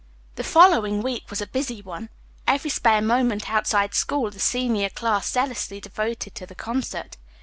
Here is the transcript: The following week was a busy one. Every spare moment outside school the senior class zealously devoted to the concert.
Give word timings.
The 0.33 0.43
following 0.43 1.03
week 1.03 1.29
was 1.29 1.41
a 1.41 1.45
busy 1.45 1.79
one. 1.83 2.09
Every 2.47 2.71
spare 2.71 3.03
moment 3.03 3.51
outside 3.51 3.93
school 3.93 4.31
the 4.31 4.39
senior 4.39 4.89
class 4.89 5.31
zealously 5.31 5.79
devoted 5.79 6.33
to 6.33 6.47
the 6.47 6.55
concert. 6.55 7.17